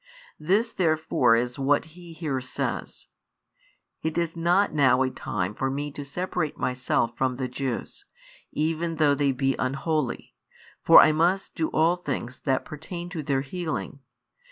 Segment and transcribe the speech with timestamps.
[0.39, 3.05] This therefore is what He here says:
[4.01, 8.05] "It is not now a time for Me to separate Myself from the Jews,
[8.51, 10.33] even though they be unholy,
[10.87, 13.99] but I must do all things that pertain to their healing.